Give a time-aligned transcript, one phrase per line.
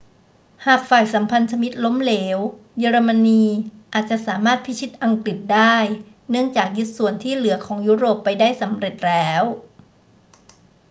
[0.65, 2.37] หากฝ่ายสัมพันธมิตรล้มเหลว
[2.79, 3.43] เยอรมนี
[3.93, 5.75] อาจจะสามารถพิชิตอังกฤษได้
[6.29, 9.43] เนื่องจากยึดส่วนที่เหลือของยุโรปไปได้สำเร็จแล้ว